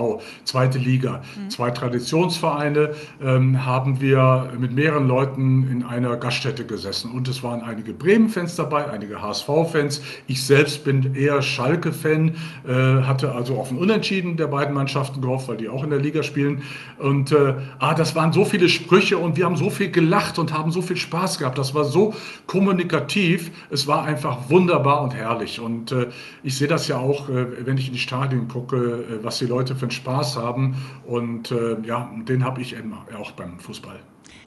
zweite 0.44 0.76
Liga, 0.76 1.22
mhm. 1.36 1.48
zwei 1.48 1.70
Traditionsvereine, 1.70 2.90
ähm, 3.22 3.64
haben 3.64 3.98
wir 3.98 4.50
mit 4.58 4.74
mehreren 4.74 5.08
Leuten 5.08 5.70
in 5.70 5.82
einer 5.82 6.18
Gaststätte 6.18 6.66
gesessen. 6.66 7.10
Und 7.12 7.28
es 7.28 7.42
waren 7.42 7.62
einige 7.62 7.94
Bremen-Fans 7.94 8.56
dabei, 8.56 8.90
einige 8.90 9.22
HSV-Fans. 9.22 10.02
Ich 10.26 10.44
selbst 10.44 10.84
bin 10.84 11.14
eher 11.14 11.40
Schalke-Fan, 11.40 12.34
äh, 12.68 12.72
hatte 13.04 13.32
also 13.32 13.56
auf 13.56 13.70
ein 13.70 13.78
Unentschieden 13.78 14.36
der 14.36 14.48
beiden 14.48 14.74
Mannschaften 14.74 15.22
gehofft, 15.22 15.48
weil 15.48 15.56
die 15.56 15.70
auch 15.70 15.82
in 15.82 15.88
der 15.88 16.00
Liga 16.00 16.22
spielen. 16.22 16.62
Und 16.98 17.32
äh, 17.32 17.54
ah, 17.78 17.94
das 17.94 18.14
waren 18.14 18.34
so 18.34 18.44
viele 18.44 18.68
Sprüche 18.68 19.16
und 19.16 19.38
wir 19.38 19.46
haben 19.46 19.56
so 19.56 19.70
viel 19.70 19.90
gelacht 19.90 20.38
und 20.38 20.52
haben 20.52 20.72
so 20.72 20.82
viel 20.82 20.98
Spaß 20.98 21.38
gehabt. 21.38 21.56
Das 21.56 21.74
war 21.74 21.84
so 21.84 22.12
kommunikativ. 22.46 23.50
Es 23.70 23.86
war 23.86 24.04
einfach 24.04 24.50
wunderbar 24.50 25.00
und 25.00 25.14
herrlich. 25.14 25.58
Und 25.58 25.69
und 25.70 25.92
äh, 25.92 26.08
ich 26.42 26.56
sehe 26.58 26.68
das 26.68 26.88
ja 26.88 26.98
auch, 26.98 27.28
äh, 27.28 27.66
wenn 27.66 27.78
ich 27.78 27.86
in 27.86 27.92
die 27.92 27.98
Stadien 27.98 28.48
gucke, 28.48 28.76
äh, 28.76 29.24
was 29.24 29.38
die 29.38 29.46
Leute 29.46 29.74
für 29.74 29.82
einen 29.82 29.90
Spaß 29.90 30.36
haben. 30.36 30.76
Und 31.06 31.50
äh, 31.50 31.76
ja, 31.82 32.10
den 32.28 32.44
habe 32.44 32.60
ich 32.60 32.76
eben 32.76 32.92
auch 33.18 33.30
beim 33.32 33.58
Fußball. 33.58 34.00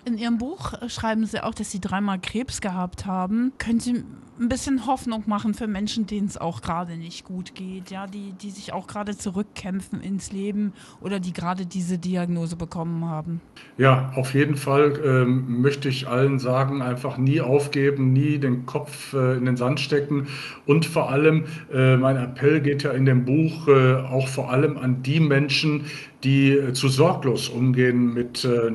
In 0.05 0.17
Ihrem 0.17 0.38
Buch 0.38 0.74
schreiben 0.89 1.25
Sie 1.25 1.41
auch, 1.41 1.53
dass 1.53 1.72
Sie 1.72 1.79
dreimal 1.79 2.19
Krebs 2.19 2.60
gehabt 2.60 3.05
haben. 3.05 3.53
Können 3.57 3.79
Sie 3.79 4.03
ein 4.39 4.50
bisschen 4.50 4.88
Hoffnung 4.88 5.24
machen 5.27 5.53
für 5.53 5.67
Menschen, 5.67 6.07
denen 6.07 6.27
es 6.27 6.38
auch 6.38 6.62
gerade 6.62 6.98
nicht 6.98 7.24
gut 7.24 7.53
geht, 7.55 7.91
ja, 7.91 8.07
die, 8.07 8.33
die 8.33 8.50
sich 8.50 8.74
auch 8.74 8.88
gerade 8.88 9.15
zurückkämpfen 9.15 10.01
ins 10.01 10.31
Leben 10.31 10.74
oder 11.01 11.19
die 11.19 11.33
gerade 11.33 11.65
diese 11.65 11.98
Diagnose 11.98 12.55
bekommen 12.55 13.05
haben? 13.05 13.41
Ja, 13.77 14.12
auf 14.15 14.33
jeden 14.33 14.55
Fall 14.55 15.00
ähm, 15.05 15.62
möchte 15.62 15.88
ich 15.88 16.07
allen 16.07 16.39
sagen, 16.39 16.81
einfach 16.81 17.17
nie 17.17 17.41
aufgeben, 17.41 18.12
nie 18.12 18.39
den 18.39 18.65
Kopf 18.65 19.13
äh, 19.13 19.38
in 19.38 19.45
den 19.45 19.55
Sand 19.55 19.79
stecken 19.79 20.27
und 20.65 20.86
vor 20.86 21.12
allem, 21.12 21.45
äh, 21.72 21.95
mein 21.98 22.17
Appell 22.17 22.60
geht 22.62 22.83
ja 22.83 22.91
in 22.91 23.05
dem 23.05 23.25
Buch 23.25 23.67
äh, 23.67 23.95
auch 23.95 24.27
vor 24.27 24.51
allem 24.51 24.77
an 24.77 25.03
die 25.03 25.19
Menschen, 25.19 25.86
die 26.23 26.51
äh, 26.51 26.73
zu 26.73 26.87
sorglos 26.87 27.49
umgehen 27.49 28.13
mit 28.13 28.45
äh, 28.45 28.71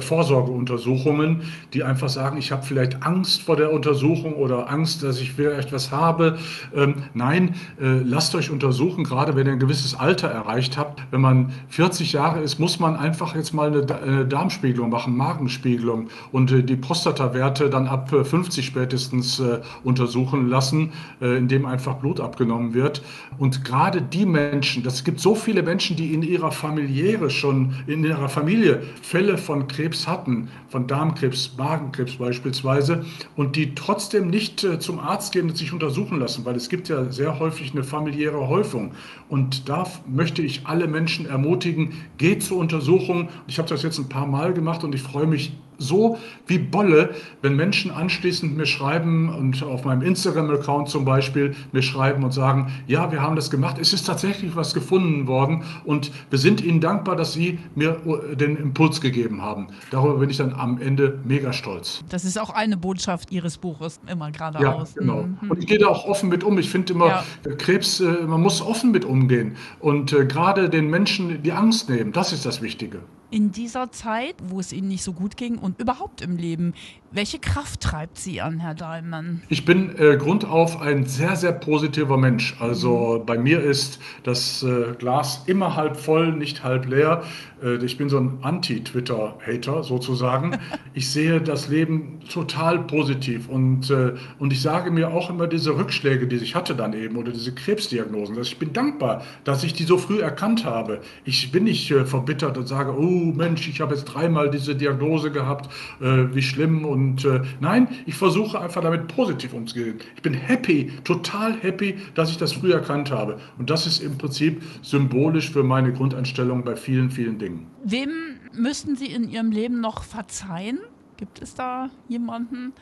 Vorsorgeuntersuchungen, 0.00 1.42
die 1.72 1.82
einfach 1.84 2.08
sagen, 2.08 2.36
ich 2.38 2.52
habe 2.52 2.62
vielleicht 2.64 3.02
Angst 3.02 3.42
vor 3.42 3.56
der 3.56 3.72
Untersuchung 3.72 4.34
oder 4.34 4.70
Angst, 4.70 5.02
dass 5.02 5.20
ich 5.20 5.32
vielleicht 5.32 5.72
was 5.72 5.90
habe. 5.92 6.38
Ähm, 6.74 6.96
nein, 7.14 7.54
äh, 7.80 8.00
lasst 8.04 8.34
euch 8.34 8.50
untersuchen, 8.50 9.04
gerade 9.04 9.36
wenn 9.36 9.46
ihr 9.46 9.52
ein 9.52 9.58
gewisses 9.58 9.94
Alter 9.94 10.28
erreicht 10.28 10.76
habt. 10.76 11.02
Wenn 11.10 11.20
man 11.20 11.52
40 11.68 12.12
Jahre 12.12 12.40
ist, 12.40 12.58
muss 12.58 12.80
man 12.80 12.96
einfach 12.96 13.34
jetzt 13.36 13.54
mal 13.54 13.68
eine, 13.68 14.00
eine 14.02 14.26
Darmspiegelung 14.26 14.90
machen, 14.90 15.16
Magenspiegelung 15.16 16.08
und 16.32 16.50
äh, 16.50 16.62
die 16.62 16.76
Prostatawerte 16.76 17.70
dann 17.70 17.86
ab 17.86 18.10
50 18.10 18.66
spätestens 18.66 19.38
äh, 19.38 19.60
untersuchen 19.84 20.48
lassen, 20.48 20.92
indem 21.20 21.66
einfach 21.66 21.96
Blut 21.96 22.20
abgenommen 22.20 22.74
wird. 22.74 23.02
Und 23.38 23.64
gerade 23.64 24.02
die 24.02 24.26
Menschen, 24.26 24.82
das 24.82 25.04
gibt 25.04 25.20
so 25.20 25.34
viele 25.34 25.62
Menschen, 25.62 25.96
die 25.96 26.14
in 26.14 26.22
ihrer 26.22 26.50
familiäre 26.80 27.28
schon, 27.30 27.74
in 27.86 28.04
ihrer 28.04 28.28
Familie 28.28 28.82
Fälle 29.02 29.36
von 29.36 29.68
Krebs 29.68 30.06
hatten, 30.06 30.48
von 30.68 30.86
Darmkrebs, 30.86 31.52
Magenkrebs 31.58 32.16
beispielsweise, 32.16 33.04
und 33.36 33.56
die 33.56 33.74
trotzdem 33.74 34.28
nicht 34.28 34.64
äh, 34.64 34.78
zum 34.78 34.98
Arzt 34.98 35.32
gehen 35.32 35.50
und 35.50 35.56
sich 35.56 35.72
untersuchen 35.72 36.18
lassen, 36.18 36.44
weil 36.44 36.56
es 36.56 36.68
gibt 36.68 36.88
ja 36.88 37.10
sehr 37.10 37.38
häufig 37.38 37.72
eine 37.72 37.84
familiäre 37.84 38.48
Häufung. 38.48 38.92
Und 39.28 39.68
da 39.68 39.86
möchte 40.06 40.42
ich 40.42 40.66
alle 40.66 40.86
Menschen 40.86 41.26
ermutigen, 41.26 41.92
geht 42.16 42.42
zur 42.42 42.58
Untersuchung. 42.58 43.28
Ich 43.46 43.58
habe 43.58 43.68
das 43.68 43.82
jetzt 43.82 43.98
ein 43.98 44.08
paar 44.08 44.26
Mal 44.26 44.54
gemacht 44.54 44.82
und 44.82 44.94
ich 44.94 45.02
freue 45.02 45.26
mich 45.26 45.52
so 45.80 46.18
wie 46.46 46.58
Bolle, 46.58 47.14
wenn 47.42 47.56
Menschen 47.56 47.90
anschließend 47.90 48.56
mir 48.56 48.66
schreiben 48.66 49.28
und 49.34 49.62
auf 49.62 49.84
meinem 49.84 50.02
Instagram-Account 50.02 50.88
zum 50.88 51.04
Beispiel 51.04 51.54
mir 51.72 51.82
schreiben 51.82 52.22
und 52.22 52.32
sagen, 52.32 52.70
ja, 52.86 53.10
wir 53.10 53.22
haben 53.22 53.34
das 53.34 53.50
gemacht, 53.50 53.78
es 53.80 53.92
ist 53.92 54.06
tatsächlich 54.06 54.54
was 54.54 54.74
gefunden 54.74 55.26
worden 55.26 55.64
und 55.84 56.12
wir 56.30 56.38
sind 56.38 56.62
Ihnen 56.62 56.80
dankbar, 56.80 57.16
dass 57.16 57.32
Sie 57.32 57.58
mir 57.74 57.96
den 58.34 58.56
Impuls 58.56 59.00
gegeben 59.00 59.42
haben. 59.42 59.68
Darüber 59.90 60.18
bin 60.18 60.30
ich 60.30 60.36
dann 60.36 60.52
am 60.52 60.80
Ende 60.80 61.18
mega 61.24 61.52
stolz. 61.52 62.02
Das 62.08 62.24
ist 62.24 62.38
auch 62.38 62.50
eine 62.50 62.76
Botschaft 62.76 63.32
Ihres 63.32 63.58
Buches, 63.58 64.00
immer 64.06 64.30
geradeaus. 64.30 64.94
Ja, 64.94 65.00
genau. 65.00 65.22
Mhm. 65.22 65.50
Und 65.50 65.58
ich 65.58 65.66
gehe 65.66 65.78
da 65.78 65.88
auch 65.88 66.04
offen 66.04 66.28
mit 66.28 66.44
um. 66.44 66.58
Ich 66.58 66.70
finde 66.70 66.92
immer, 66.92 67.06
ja. 67.06 67.24
Krebs, 67.56 68.00
äh, 68.00 68.04
man 68.26 68.40
muss 68.42 68.60
offen 68.60 68.90
mit 68.90 69.04
umgehen 69.04 69.56
und 69.80 70.12
äh, 70.12 70.26
gerade 70.26 70.68
den 70.68 70.90
Menschen 70.90 71.42
die 71.42 71.52
Angst 71.52 71.88
nehmen, 71.88 72.12
das 72.12 72.32
ist 72.32 72.44
das 72.44 72.60
Wichtige 72.60 73.00
in 73.30 73.52
dieser 73.52 73.90
Zeit, 73.92 74.34
wo 74.48 74.60
es 74.60 74.72
Ihnen 74.72 74.88
nicht 74.88 75.02
so 75.02 75.12
gut 75.12 75.36
ging 75.36 75.58
und 75.58 75.80
überhaupt 75.80 76.20
im 76.20 76.36
Leben. 76.36 76.74
Welche 77.12 77.40
Kraft 77.40 77.80
treibt 77.80 78.18
Sie 78.18 78.40
an, 78.40 78.60
Herr 78.60 78.74
Dahlmann? 78.74 79.42
Ich 79.48 79.64
bin 79.64 79.96
äh, 79.98 80.16
grundauf 80.16 80.80
ein 80.80 81.06
sehr, 81.06 81.34
sehr 81.34 81.50
positiver 81.52 82.16
Mensch. 82.16 82.56
Also 82.60 83.22
bei 83.26 83.36
mir 83.36 83.60
ist 83.60 83.98
das 84.22 84.62
äh, 84.62 84.94
Glas 84.96 85.42
immer 85.46 85.74
halb 85.74 85.96
voll, 85.96 86.32
nicht 86.32 86.62
halb 86.62 86.86
leer. 86.86 87.24
Äh, 87.62 87.84
ich 87.84 87.98
bin 87.98 88.08
so 88.08 88.18
ein 88.18 88.38
Anti-Twitter-Hater 88.42 89.82
sozusagen. 89.82 90.58
ich 90.94 91.10
sehe 91.10 91.40
das 91.40 91.68
Leben 91.68 92.20
total 92.28 92.78
positiv 92.78 93.48
und, 93.48 93.90
äh, 93.90 94.14
und 94.38 94.52
ich 94.52 94.62
sage 94.62 94.92
mir 94.92 95.10
auch 95.10 95.30
immer 95.30 95.48
diese 95.48 95.76
Rückschläge, 95.76 96.28
die 96.28 96.36
ich 96.36 96.54
hatte 96.54 96.76
dann 96.76 96.92
eben 96.92 97.16
oder 97.16 97.32
diese 97.32 97.52
Krebsdiagnosen. 97.52 98.36
Dass 98.36 98.46
ich 98.46 98.58
bin 98.58 98.72
dankbar, 98.72 99.22
dass 99.42 99.64
ich 99.64 99.74
die 99.74 99.84
so 99.84 99.98
früh 99.98 100.20
erkannt 100.20 100.64
habe. 100.64 101.00
Ich 101.24 101.50
bin 101.50 101.64
nicht 101.64 101.90
äh, 101.90 102.04
verbittert 102.04 102.56
und 102.56 102.68
sage, 102.68 102.96
oh 102.96 103.19
Mensch, 103.24 103.66
ich 103.68 103.80
habe 103.80 103.94
jetzt 103.94 104.04
dreimal 104.04 104.50
diese 104.50 104.76
Diagnose 104.76 105.30
gehabt, 105.30 105.70
wie 105.98 106.42
schlimm. 106.42 106.84
Und 106.84 107.26
nein, 107.60 107.88
ich 108.04 108.14
versuche 108.16 108.60
einfach 108.60 108.82
damit 108.82 109.08
positiv 109.08 109.54
umzugehen. 109.54 109.98
Ich 110.14 110.22
bin 110.22 110.34
happy, 110.34 110.92
total 111.04 111.54
happy, 111.54 111.96
dass 112.14 112.30
ich 112.30 112.36
das 112.36 112.52
früh 112.52 112.72
erkannt 112.72 113.10
habe. 113.10 113.38
Und 113.58 113.70
das 113.70 113.86
ist 113.86 114.00
im 114.00 114.18
Prinzip 114.18 114.62
symbolisch 114.82 115.50
für 115.50 115.62
meine 115.62 115.92
Grundeinstellung 115.92 116.64
bei 116.64 116.76
vielen, 116.76 117.10
vielen. 117.10 117.30
Dingen. 117.30 117.68
Wem 117.84 118.10
müssten 118.52 118.96
Sie 118.96 119.06
in 119.06 119.30
Ihrem 119.30 119.50
Leben 119.50 119.80
noch 119.80 120.02
verzeihen? 120.02 120.80
Gibt 121.16 121.40
es 121.40 121.54
da 121.54 121.88
jemanden? 122.08 122.72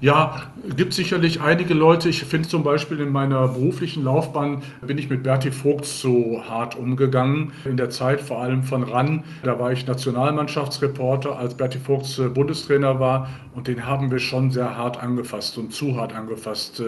Ja, 0.00 0.42
gibt 0.76 0.92
sicherlich 0.92 1.40
einige 1.40 1.74
Leute. 1.74 2.08
Ich 2.08 2.22
finde 2.24 2.48
zum 2.48 2.62
Beispiel 2.62 3.00
in 3.00 3.10
meiner 3.10 3.48
beruflichen 3.48 4.04
Laufbahn 4.04 4.62
bin 4.80 4.96
ich 4.96 5.10
mit 5.10 5.24
Berti 5.24 5.50
Vogt 5.50 5.86
so 5.86 6.42
hart 6.48 6.76
umgegangen. 6.76 7.52
In 7.64 7.76
der 7.76 7.90
Zeit 7.90 8.20
vor 8.20 8.40
allem 8.40 8.62
von 8.62 8.84
RAN, 8.84 9.24
da 9.42 9.58
war 9.58 9.72
ich 9.72 9.86
Nationalmannschaftsreporter, 9.88 11.36
als 11.36 11.54
Berti 11.54 11.78
Vogt 11.78 12.16
äh, 12.18 12.28
Bundestrainer 12.28 13.00
war. 13.00 13.28
Und 13.56 13.66
den 13.66 13.86
haben 13.86 14.12
wir 14.12 14.20
schon 14.20 14.52
sehr 14.52 14.76
hart 14.76 15.02
angefasst 15.02 15.58
und 15.58 15.72
zu 15.72 15.96
hart 15.96 16.14
angefasst. 16.14 16.78
Äh, 16.78 16.84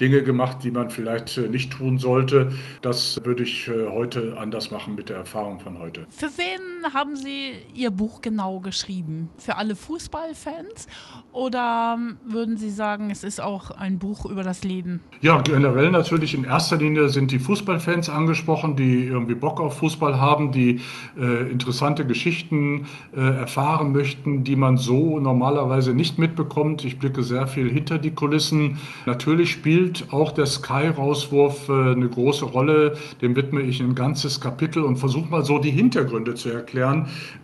Dinge 0.00 0.22
gemacht, 0.22 0.58
die 0.62 0.70
man 0.70 0.90
vielleicht 0.90 1.38
äh, 1.38 1.48
nicht 1.48 1.72
tun 1.72 1.98
sollte. 1.98 2.52
Das 2.82 3.20
würde 3.24 3.42
ich 3.42 3.68
heute 3.68 4.36
anders 4.38 4.70
machen 4.70 4.94
mit 4.94 5.08
der 5.08 5.16
Erfahrung 5.16 5.58
von 5.58 5.78
heute. 5.78 6.06
Für 6.10 6.26
wen 6.36 6.71
haben 6.92 7.16
Sie 7.16 7.52
Ihr 7.74 7.90
Buch 7.90 8.20
genau 8.20 8.60
geschrieben? 8.60 9.30
Für 9.38 9.56
alle 9.56 9.76
Fußballfans 9.76 10.86
oder 11.32 11.96
ähm, 11.96 12.16
würden 12.26 12.56
Sie 12.56 12.70
sagen, 12.70 13.10
es 13.10 13.24
ist 13.24 13.40
auch 13.40 13.70
ein 13.70 13.98
Buch 13.98 14.26
über 14.26 14.42
das 14.42 14.64
Leben? 14.64 15.00
Ja, 15.20 15.40
generell 15.40 15.90
natürlich 15.90 16.34
in 16.34 16.44
erster 16.44 16.76
Linie 16.76 17.08
sind 17.08 17.30
die 17.30 17.38
Fußballfans 17.38 18.10
angesprochen, 18.10 18.76
die 18.76 19.04
irgendwie 19.04 19.34
Bock 19.34 19.60
auf 19.60 19.78
Fußball 19.78 20.20
haben, 20.20 20.52
die 20.52 20.80
äh, 21.18 21.50
interessante 21.50 22.06
Geschichten 22.06 22.86
äh, 23.16 23.20
erfahren 23.20 23.92
möchten, 23.92 24.44
die 24.44 24.56
man 24.56 24.76
so 24.76 25.18
normalerweise 25.20 25.94
nicht 25.94 26.18
mitbekommt. 26.18 26.84
Ich 26.84 26.98
blicke 26.98 27.22
sehr 27.22 27.46
viel 27.46 27.70
hinter 27.70 27.98
die 27.98 28.10
Kulissen. 28.10 28.78
Natürlich 29.06 29.52
spielt 29.52 30.12
auch 30.12 30.32
der 30.32 30.46
Sky-Rauswurf 30.46 31.68
äh, 31.68 31.92
eine 31.92 32.08
große 32.08 32.44
Rolle. 32.44 32.96
Dem 33.20 33.36
widme 33.36 33.62
ich 33.62 33.80
ein 33.80 33.94
ganzes 33.94 34.40
Kapitel 34.40 34.82
und 34.82 34.96
versuche 34.96 35.30
mal 35.30 35.44
so 35.44 35.58
die 35.58 35.70
Hintergründe 35.70 36.34
zu 36.34 36.50
erklären, 36.50 36.71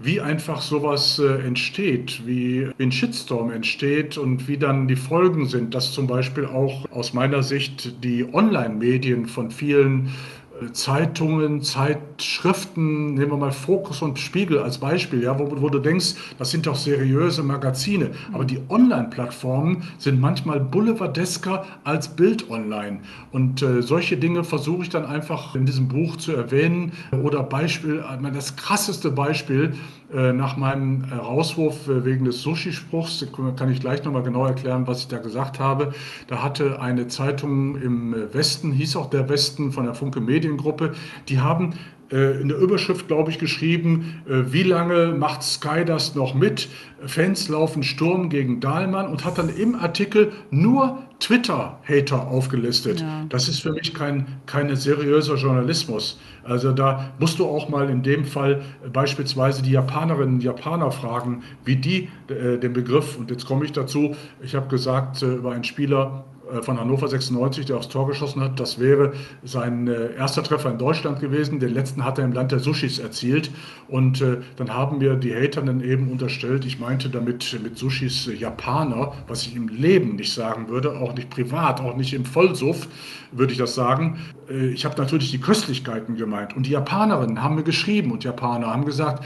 wie 0.01 0.21
einfach 0.21 0.61
sowas 0.61 1.19
äh, 1.19 1.47
entsteht, 1.47 2.27
wie 2.27 2.69
ein 2.79 2.93
Shitstorm 2.93 3.51
entsteht 3.51 4.19
und 4.19 4.49
wie 4.49 4.59
dann 4.59 4.89
die 4.89 4.97
Folgen 4.97 5.47
sind, 5.47 5.75
dass 5.75 5.93
zum 5.93 6.07
Beispiel 6.07 6.47
auch 6.47 6.85
aus 6.91 7.13
meiner 7.13 7.43
Sicht 7.43 8.05
die 8.05 8.27
Online-Medien 8.33 9.27
von 9.27 9.51
vielen 9.51 10.11
Zeitungen, 10.73 11.63
Zeitschriften, 11.63 13.15
nehmen 13.15 13.31
wir 13.31 13.37
mal 13.37 13.53
Fokus 13.53 14.03
und 14.03 14.19
Spiegel 14.19 14.59
als 14.59 14.79
Beispiel, 14.79 15.23
ja, 15.23 15.39
wo, 15.39 15.49
wo 15.61 15.69
du 15.69 15.79
denkst, 15.79 16.15
das 16.39 16.51
sind 16.51 16.67
doch 16.67 16.77
seriöse 16.77 17.43
Magazine. 17.43 18.11
Aber 18.33 18.45
die 18.45 18.61
Online-Plattformen 18.69 19.85
sind 19.99 20.21
manchmal 20.21 20.61
boulevardesker 20.61 21.65
als 21.85 22.09
Bild 22.09 22.51
online. 22.51 23.01
Und 23.33 23.63
äh, 23.63 23.83
solche 23.83 24.17
Dinge 24.17 24.45
versuche 24.45 24.83
ich 24.83 24.89
dann 24.89 25.07
einfach 25.07 25.55
in 25.55 25.67
diesem 25.67 25.89
Buch 25.89 26.17
zu 26.17 26.33
erwähnen. 26.33 26.93
Oder 27.23 27.43
Beispiel, 27.43 28.03
das 28.33 28.57
krasseste 28.57 29.11
Beispiel 29.11 29.75
äh, 30.08 30.08
nach 30.11 30.57
meinem 30.57 31.05
Rauswurf 31.05 31.87
äh, 31.87 32.05
wegen 32.05 32.25
des 32.25 32.41
Sushi-Spruchs, 32.43 33.27
kann 33.57 33.71
ich 33.71 33.81
gleich 33.81 34.05
nochmal 34.05 34.23
genau 34.23 34.47
erklären, 34.47 34.87
was 34.87 35.01
ich 35.01 35.09
da 35.09 35.19
gesagt 35.19 35.59
habe. 35.59 35.93
Da 36.29 36.43
hatte 36.43 36.81
eine 36.81 37.09
Zeitung 37.09 37.77
im 37.81 38.15
Westen, 38.33 38.73
hieß 38.73 38.97
auch 38.97 39.11
der 39.11 39.29
Westen 39.29 39.71
von 39.73 39.85
der 39.85 39.95
Funke 39.95 40.21
Mediengruppe, 40.21 40.95
die 41.29 41.41
haben 41.41 41.75
äh, 42.11 42.41
in 42.41 42.49
der 42.49 42.59
Überschrift, 42.59 43.07
glaube 43.07 43.31
ich, 43.31 43.39
geschrieben, 43.39 44.23
wie 44.27 44.63
lange 44.63 45.09
macht 45.09 45.43
Sky 45.43 45.85
das 45.85 46.15
noch 46.15 46.35
mit? 46.35 46.69
Fans 47.05 47.49
laufen 47.49 47.83
Sturm 47.83 48.31
gegen 48.31 48.61
Dahlmann 48.61 49.09
und 49.09 49.27
hat 49.27 49.37
dann 49.37 49.51
im 49.51 49.75
Artikel 49.75 50.33
nur 50.51 51.03
Twitter-Hater 51.21 52.29
aufgelistet. 52.29 53.01
Ja. 53.01 53.25
Das 53.29 53.49
ist 53.49 53.61
für 53.61 53.73
mich 53.73 53.93
kein 53.93 54.27
keine 54.47 54.77
seriöser 54.77 55.35
Journalismus. 55.35 56.19
Also 56.45 56.73
da 56.73 57.11
musst 57.19 57.39
du 57.39 57.47
auch 57.47 57.69
mal 57.69 57.91
in 57.91 58.03
dem 58.03 58.25
Fall 58.25 58.63
beispielsweise 58.93 59.63
die 59.63 59.73
Japanerinnen 59.73 60.37
und 60.37 60.43
Japaner 60.43 60.91
fragen, 60.91 61.43
wie 61.65 61.77
die 61.77 62.09
äh, 62.29 62.59
den 62.59 62.73
Begriff, 62.73 63.19
und 63.19 63.31
jetzt 63.31 63.47
komme 63.47 63.65
ich 63.65 63.73
dazu, 63.73 64.15
ich 64.43 64.55
habe 64.55 64.69
gesagt 64.69 65.23
äh, 65.23 65.35
über 65.35 65.53
einen 65.53 65.65
Spieler, 65.65 66.25
von 66.63 66.79
Hannover 66.79 67.09
96, 67.09 67.67
der 67.67 67.77
aufs 67.77 67.89
Tor 67.89 68.07
geschossen 68.07 68.43
hat. 68.43 68.59
Das 68.59 68.79
wäre 68.79 69.13
sein 69.45 69.89
äh, 69.89 70.15
erster 70.15 70.43
Treffer 70.43 70.71
in 70.71 70.79
Deutschland 70.79 71.21
gewesen. 71.21 71.61
Den 71.61 71.75
letzten 71.75 72.05
hat 72.05 72.19
er 72.19 72.25
im 72.25 72.33
Land 72.33 72.53
der 72.53 72.59
Sushis 72.59 72.99
erzielt. 72.99 73.51
Und 73.89 74.21
äh, 74.21 74.39
dann 74.57 74.73
haben 74.73 74.99
mir 74.99 75.17
die 75.17 75.35
Hater 75.35 75.63
dann 75.63 75.81
eben 75.81 76.11
unterstellt, 76.11 76.65
ich 76.65 76.79
meinte 76.79 77.09
damit 77.09 77.59
mit 77.63 77.79
Sushis 77.79 78.31
Japaner, 78.39 79.13
was 79.27 79.47
ich 79.47 79.57
im 79.57 79.69
Leben 79.69 80.17
nicht 80.17 80.33
sagen 80.33 80.69
würde, 80.69 80.99
auch 80.99 81.15
nicht 81.15 81.31
privat, 81.31 81.81
auch 81.81 81.97
nicht 81.97 82.15
im 82.15 82.25
Vollsuff, 82.25 82.89
würde 83.33 83.53
ich 83.53 83.59
das 83.59 83.75
sagen. 83.75 84.19
Ich 84.73 84.85
habe 84.85 84.97
natürlich 85.01 85.31
die 85.31 85.41
Köstlichkeiten 85.41 86.17
gemeint. 86.17 86.57
Und 86.57 86.67
die 86.67 86.71
Japanerinnen 86.71 87.43
haben 87.43 87.57
mir 87.57 87.63
geschrieben 87.63 88.11
und 88.13 88.25
Japaner 88.25 88.69
haben 88.69 88.87
gesagt, 88.87 89.25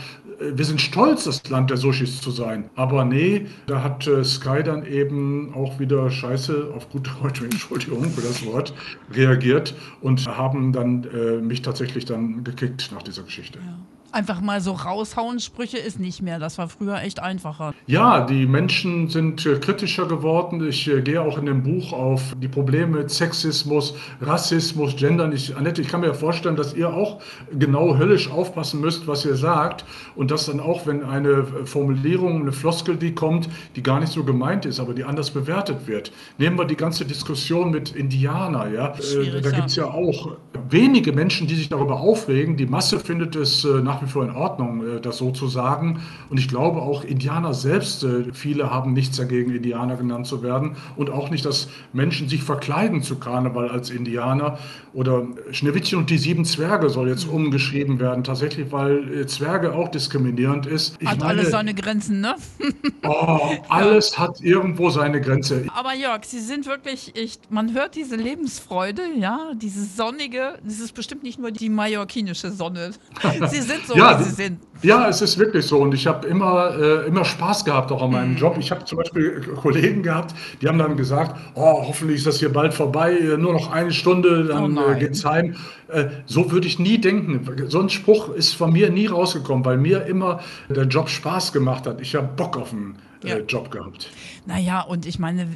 wir 0.54 0.64
sind 0.64 0.80
stolz, 0.80 1.24
das 1.24 1.48
Land 1.48 1.70
der 1.70 1.76
Sushis 1.76 2.20
zu 2.20 2.30
sein. 2.30 2.70
Aber 2.74 3.04
nee, 3.04 3.46
da 3.66 3.82
hat 3.82 4.06
äh, 4.06 4.24
Sky 4.24 4.62
dann 4.62 4.84
eben 4.86 5.54
auch 5.54 5.78
wieder 5.78 6.10
scheiße, 6.10 6.72
auf 6.74 6.88
gut 6.90 7.10
Deutsch, 7.22 7.40
Entschuldigung 7.42 8.04
für 8.10 8.22
das 8.22 8.44
Wort, 8.46 8.74
reagiert 9.12 9.74
und 10.00 10.26
haben 10.26 10.72
dann 10.72 11.04
äh, 11.04 11.40
mich 11.40 11.62
tatsächlich 11.62 12.04
dann 12.04 12.44
gekickt 12.44 12.90
nach 12.92 13.02
dieser 13.02 13.22
Geschichte. 13.22 13.58
Ja 13.58 13.78
Einfach 14.12 14.42
mal 14.42 14.60
so 14.60 14.72
raushauen 14.72 15.40
Sprüche 15.40 15.78
ist 15.78 15.98
nicht 15.98 16.20
mehr. 16.20 16.38
Das 16.38 16.58
war 16.58 16.68
früher 16.68 17.00
echt 17.00 17.18
einfacher. 17.18 17.72
Ja, 17.86 18.26
die 18.26 18.44
Menschen 18.46 19.08
sind 19.08 19.46
äh, 19.46 19.56
kritischer 19.56 20.06
geworden. 20.06 20.62
Ich 20.68 20.86
äh, 20.86 21.00
gehe 21.00 21.22
auch 21.22 21.38
in 21.38 21.46
dem 21.46 21.62
Buch 21.62 21.94
auf 21.94 22.36
die 22.36 22.48
Probleme 22.48 22.98
mit 22.98 23.10
Sexismus, 23.10 23.94
Rassismus, 24.20 24.96
Gendern. 24.96 25.32
Ich, 25.32 25.56
Annette, 25.56 25.80
ich 25.80 25.88
kann 25.88 26.02
mir 26.02 26.12
vorstellen, 26.12 26.56
dass 26.56 26.74
ihr 26.74 26.92
auch 26.92 27.22
genau 27.58 27.96
höllisch 27.96 28.30
aufpassen 28.30 28.82
müsst, 28.82 29.06
was 29.06 29.24
ihr 29.24 29.34
sagt. 29.34 29.86
Und 30.14 30.30
dass 30.30 30.44
dann 30.44 30.60
auch, 30.60 30.86
wenn 30.86 31.02
eine 31.02 31.44
Formulierung, 31.64 32.42
eine 32.42 32.52
Floskel, 32.52 32.96
die 32.96 33.14
kommt, 33.14 33.48
die 33.76 33.82
gar 33.82 33.98
nicht 33.98 34.12
so 34.12 34.24
gemeint 34.24 34.66
ist, 34.66 34.78
aber 34.78 34.92
die 34.92 35.04
anders 35.04 35.30
bewertet 35.30 35.86
wird. 35.86 36.12
Nehmen 36.36 36.58
wir 36.58 36.66
die 36.66 36.76
ganze 36.76 37.06
Diskussion 37.06 37.70
mit 37.70 37.92
Indianer. 37.92 38.68
Ja? 38.68 38.88
Äh, 38.88 39.40
da 39.40 39.50
gibt 39.52 39.68
es 39.68 39.76
ja 39.76 39.86
auch 39.86 40.36
wenige 40.68 41.12
Menschen, 41.12 41.46
die 41.46 41.54
sich 41.54 41.70
darüber 41.70 42.00
aufregen. 42.00 42.58
Die 42.58 42.66
Masse 42.66 43.00
findet 43.00 43.36
es 43.36 43.64
äh, 43.64 43.80
nach 44.02 44.08
wie 44.08 44.12
vor 44.12 44.24
in 44.24 44.34
Ordnung, 44.34 44.96
äh, 44.96 45.00
das 45.00 45.18
so 45.18 45.30
zu 45.30 45.48
sagen. 45.48 46.00
Und 46.28 46.38
ich 46.38 46.48
glaube 46.48 46.82
auch 46.82 47.04
Indianer 47.04 47.54
selbst, 47.54 48.04
äh, 48.04 48.32
viele 48.32 48.70
haben 48.70 48.92
nichts 48.92 49.16
dagegen, 49.16 49.54
Indianer 49.54 49.96
genannt 49.96 50.26
zu 50.26 50.42
werden. 50.42 50.76
Und 50.96 51.10
auch 51.10 51.30
nicht, 51.30 51.44
dass 51.44 51.68
Menschen 51.92 52.28
sich 52.28 52.42
verkleiden 52.42 53.02
zu 53.02 53.16
Karneval 53.18 53.68
als 53.68 53.90
Indianer. 53.90 54.58
Oder 54.94 55.26
Schneewittchen 55.52 55.98
und 55.98 56.10
die 56.10 56.18
sieben 56.18 56.44
Zwerge 56.44 56.90
soll 56.90 57.08
jetzt 57.08 57.24
umgeschrieben 57.24 57.98
werden, 57.98 58.24
tatsächlich, 58.24 58.72
weil 58.72 59.22
äh, 59.22 59.26
Zwerge 59.26 59.74
auch 59.74 59.88
diskriminierend 59.88 60.66
ist. 60.66 60.96
Ich 61.00 61.08
hat 61.08 61.20
meine, 61.20 61.30
alles 61.30 61.50
seine 61.50 61.74
Grenzen, 61.74 62.20
ne? 62.20 62.34
oh, 63.04 63.52
alles 63.68 64.12
ja. 64.12 64.18
hat 64.18 64.40
irgendwo 64.42 64.90
seine 64.90 65.20
Grenze. 65.20 65.64
Aber 65.74 65.94
Jörg, 65.94 66.24
Sie 66.24 66.40
sind 66.40 66.66
wirklich, 66.66 67.12
ich, 67.16 67.38
man 67.48 67.72
hört 67.72 67.94
diese 67.94 68.16
Lebensfreude, 68.16 69.02
ja, 69.18 69.52
dieses 69.54 69.96
sonnige, 69.96 70.58
das 70.62 70.78
ist 70.78 70.94
bestimmt 70.94 71.22
nicht 71.22 71.38
nur 71.38 71.52
die 71.52 71.70
mallorquinische 71.70 72.50
Sonne. 72.50 72.90
Sie 73.50 73.60
sind 73.60 73.86
so, 73.86 73.91
ja, 73.96 74.18
wie 74.18 74.24
Sie 74.24 74.30
sind. 74.30 74.58
Ja, 74.82 75.08
es 75.08 75.22
ist 75.22 75.38
wirklich 75.38 75.64
so. 75.66 75.78
Und 75.78 75.94
ich 75.94 76.06
habe 76.06 76.26
immer, 76.26 76.76
äh, 76.76 77.06
immer 77.06 77.24
Spaß 77.24 77.64
gehabt 77.64 77.92
auch 77.92 78.02
an 78.02 78.10
meinem 78.10 78.32
mhm. 78.32 78.36
Job. 78.36 78.56
Ich 78.58 78.70
habe 78.70 78.84
zum 78.84 78.98
Beispiel 78.98 79.40
Kollegen 79.60 80.02
gehabt, 80.02 80.34
die 80.60 80.68
haben 80.68 80.78
dann 80.78 80.96
gesagt, 80.96 81.38
oh, 81.54 81.84
hoffentlich 81.86 82.18
ist 82.18 82.26
das 82.26 82.40
hier 82.40 82.52
bald 82.52 82.74
vorbei, 82.74 83.16
nur 83.38 83.52
noch 83.52 83.70
eine 83.70 83.92
Stunde, 83.92 84.44
dann 84.44 84.76
oh 84.76 84.90
äh, 84.90 84.98
geht's 84.98 85.24
heim. 85.24 85.54
Äh, 85.88 86.06
so 86.26 86.50
würde 86.50 86.66
ich 86.66 86.78
nie 86.78 86.98
denken. 86.98 87.68
So 87.68 87.80
ein 87.80 87.90
Spruch 87.90 88.34
ist 88.34 88.54
von 88.54 88.72
mir 88.72 88.90
nie 88.90 89.06
rausgekommen, 89.06 89.64
weil 89.64 89.76
mir 89.76 90.06
immer 90.06 90.40
der 90.68 90.84
Job 90.84 91.08
Spaß 91.08 91.52
gemacht 91.52 91.86
hat. 91.86 92.00
Ich 92.00 92.14
habe 92.14 92.28
Bock 92.36 92.56
auf 92.56 92.72
äh, 92.72 92.94
ja. 93.28 93.38
Job 93.38 93.70
gehabt. 93.70 94.10
Naja, 94.46 94.80
und 94.80 95.06
ich 95.06 95.18
meine, 95.18 95.48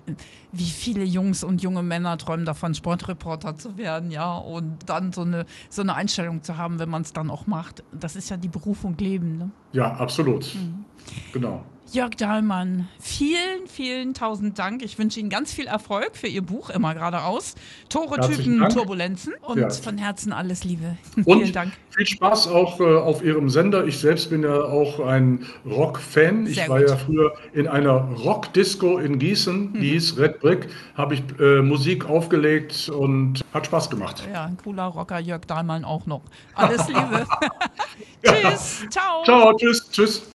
wie 0.52 0.64
viele 0.64 1.04
Jungs 1.04 1.44
und 1.44 1.62
junge 1.62 1.82
Männer 1.82 2.16
träumen 2.18 2.46
davon, 2.46 2.74
Sportreporter 2.74 3.56
zu 3.56 3.76
werden, 3.76 4.10
ja, 4.10 4.36
und 4.36 4.88
dann 4.88 5.12
so 5.12 5.22
eine, 5.22 5.46
so 5.68 5.82
eine 5.82 5.94
Einstellung 5.94 6.42
zu 6.42 6.56
haben, 6.56 6.78
wenn 6.78 6.88
man 6.88 7.02
es 7.02 7.12
dann 7.12 7.30
auch 7.30 7.46
macht. 7.46 7.82
Das 7.92 8.16
ist 8.16 8.30
ja 8.30 8.36
die 8.36 8.48
Berufung 8.48 8.96
Leben. 8.98 9.38
Ne? 9.38 9.50
Ja, 9.72 9.94
absolut. 9.94 10.54
Mhm. 10.54 10.84
Genau. 11.32 11.64
Jörg 11.92 12.16
Dahlmann, 12.16 12.88
vielen, 12.98 13.66
vielen 13.68 14.12
tausend 14.12 14.58
Dank. 14.58 14.82
Ich 14.82 14.98
wünsche 14.98 15.20
Ihnen 15.20 15.30
ganz 15.30 15.52
viel 15.52 15.66
Erfolg 15.66 16.16
für 16.16 16.26
Ihr 16.26 16.42
Buch, 16.42 16.68
immer 16.70 16.94
geradeaus. 16.94 17.54
Tore, 17.88 18.20
Typen, 18.20 18.68
Turbulenzen 18.68 19.34
und 19.40 19.58
ja. 19.58 19.70
von 19.70 19.96
Herzen 19.96 20.32
alles 20.32 20.64
Liebe. 20.64 20.96
Und 21.24 21.38
vielen 21.38 21.52
Dank. 21.52 21.72
Viel 21.90 22.06
Spaß 22.06 22.48
auch 22.48 22.80
äh, 22.80 22.84
auf 22.84 23.22
Ihrem 23.22 23.48
Sender. 23.48 23.86
Ich 23.86 23.98
selbst 23.98 24.30
bin 24.30 24.42
ja 24.42 24.62
auch 24.62 25.00
ein 25.00 25.46
Rock-Fan. 25.64 26.46
Ich 26.46 26.68
war 26.68 26.80
gut. 26.80 26.90
ja 26.90 26.96
früher 26.96 27.34
in 27.52 27.68
einer 27.68 27.94
Rock-Disco 27.94 28.98
in 28.98 29.18
Gießen, 29.18 29.72
die 29.72 29.78
mhm. 29.78 29.82
hieß 29.82 30.18
Red 30.18 30.40
Brick, 30.40 30.68
habe 30.96 31.14
ich 31.14 31.22
äh, 31.38 31.62
Musik 31.62 32.08
aufgelegt 32.08 32.88
und 32.88 33.44
hat 33.54 33.66
Spaß 33.66 33.90
gemacht. 33.90 34.26
Ja, 34.32 34.46
ein 34.46 34.56
cooler 34.62 34.86
Rocker, 34.86 35.20
Jörg 35.20 35.44
Dahlmann 35.46 35.84
auch 35.84 36.06
noch. 36.06 36.22
Alles 36.54 36.86
Liebe. 36.88 37.26
tschüss, 38.22 38.84
ciao. 38.90 39.24
Ciao, 39.24 39.52
tschüss, 39.54 39.88
tschüss. 39.90 40.30